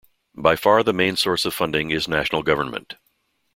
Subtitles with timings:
[0.33, 2.95] By far the main source of funding is national government.